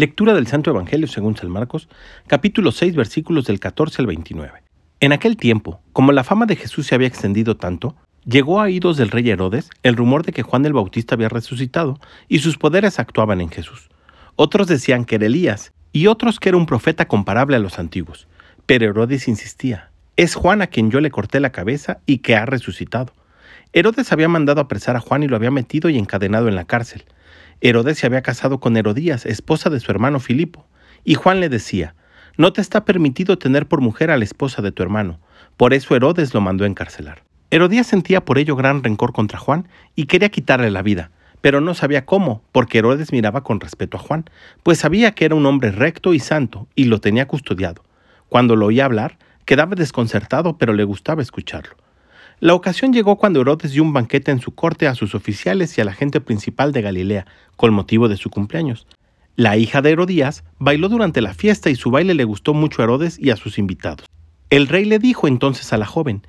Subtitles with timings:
[0.00, 1.86] Lectura del Santo Evangelio según San Marcos,
[2.26, 4.62] capítulo 6, versículos del 14 al 29.
[5.00, 7.94] En aquel tiempo, como la fama de Jesús se había extendido tanto,
[8.24, 12.00] llegó a oídos del rey Herodes el rumor de que Juan el Bautista había resucitado
[12.28, 13.90] y sus poderes actuaban en Jesús.
[14.36, 18.26] Otros decían que era Elías y otros que era un profeta comparable a los antiguos.
[18.64, 22.46] Pero Herodes insistía, es Juan a quien yo le corté la cabeza y que ha
[22.46, 23.12] resucitado.
[23.74, 27.04] Herodes había mandado apresar a Juan y lo había metido y encadenado en la cárcel.
[27.60, 30.66] Herodes se había casado con Herodías, esposa de su hermano Filipo,
[31.04, 31.94] y Juan le decía,
[32.38, 35.20] no te está permitido tener por mujer a la esposa de tu hermano,
[35.58, 37.22] por eso Herodes lo mandó encarcelar.
[37.50, 41.10] Herodías sentía por ello gran rencor contra Juan y quería quitarle la vida,
[41.42, 44.24] pero no sabía cómo, porque Herodes miraba con respeto a Juan,
[44.62, 47.84] pues sabía que era un hombre recto y santo y lo tenía custodiado.
[48.30, 51.74] Cuando lo oía hablar, quedaba desconcertado, pero le gustaba escucharlo.
[52.42, 55.82] La ocasión llegó cuando Herodes dio un banquete en su corte a sus oficiales y
[55.82, 57.26] a la gente principal de Galilea,
[57.56, 58.86] con motivo de su cumpleaños.
[59.36, 62.84] La hija de Herodías bailó durante la fiesta y su baile le gustó mucho a
[62.84, 64.06] Herodes y a sus invitados.
[64.48, 66.26] El rey le dijo entonces a la joven,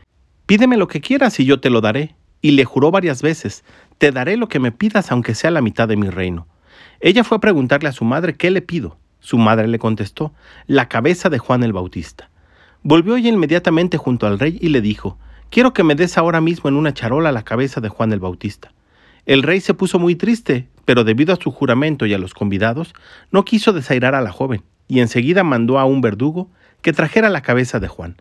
[0.48, 2.16] Pídeme lo que quieras y yo te lo daré.
[2.42, 3.64] Y le juró varias veces,
[3.98, 6.46] Te daré lo que me pidas aunque sea la mitad de mi reino.
[7.00, 8.98] Ella fue a preguntarle a su madre qué le pido.
[9.22, 10.34] Su madre le contestó,
[10.68, 12.30] La cabeza de Juan el Bautista.
[12.84, 15.18] Volvió ella inmediatamente junto al rey y le dijo,
[15.52, 18.72] Quiero que me des ahora mismo en una charola la cabeza de Juan el Bautista.
[19.26, 22.94] El rey se puso muy triste, pero debido a su juramento y a los convidados,
[23.32, 26.50] no quiso desairar a la joven, y enseguida mandó a un verdugo
[26.82, 28.16] que trajera la cabeza de Juan.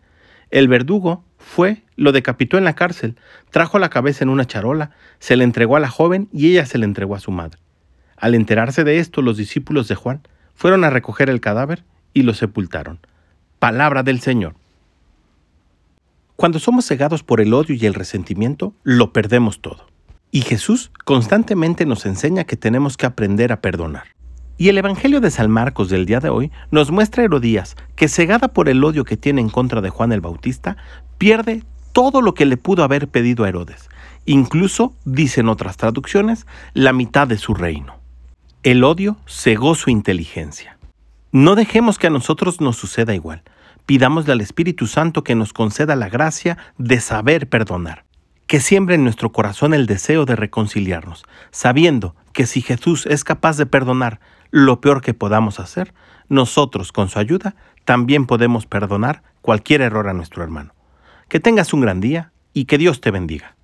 [0.49, 3.15] El verdugo fue, lo decapitó en la cárcel,
[3.49, 6.79] trajo la cabeza en una charola, se le entregó a la joven y ella se
[6.79, 7.59] le entregó a su madre.
[8.17, 10.21] Al enterarse de esto, los discípulos de Juan
[10.53, 12.99] fueron a recoger el cadáver y lo sepultaron.
[13.57, 14.55] Palabra del Señor.
[16.41, 19.85] Cuando somos cegados por el odio y el resentimiento, lo perdemos todo.
[20.31, 24.05] Y Jesús constantemente nos enseña que tenemos que aprender a perdonar.
[24.57, 28.07] Y el Evangelio de San Marcos del día de hoy nos muestra a Herodías que
[28.07, 30.77] cegada por el odio que tiene en contra de Juan el Bautista,
[31.19, 33.87] pierde todo lo que le pudo haber pedido a Herodes.
[34.25, 37.99] Incluso, dicen otras traducciones, la mitad de su reino.
[38.63, 40.79] El odio cegó su inteligencia.
[41.31, 43.43] No dejemos que a nosotros nos suceda igual.
[43.85, 48.05] Pidámosle al Espíritu Santo que nos conceda la gracia de saber perdonar,
[48.47, 53.57] que siembre en nuestro corazón el deseo de reconciliarnos, sabiendo que si Jesús es capaz
[53.57, 54.19] de perdonar
[54.49, 55.93] lo peor que podamos hacer,
[56.29, 57.55] nosotros con su ayuda
[57.85, 60.73] también podemos perdonar cualquier error a nuestro hermano.
[61.27, 63.55] Que tengas un gran día y que Dios te bendiga.